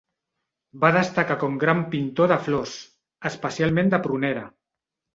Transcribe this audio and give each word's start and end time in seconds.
Va 0.83 0.89
destacar 0.95 1.37
com 1.43 1.59
gran 1.65 1.85
pintor 1.93 2.33
de 2.33 2.39
flors, 2.49 2.75
especialment 3.35 3.97
de 3.97 4.05
prunera. 4.11 4.47